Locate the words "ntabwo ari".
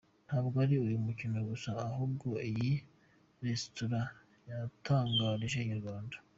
0.27-0.75